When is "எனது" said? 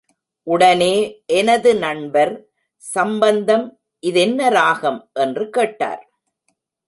1.33-1.75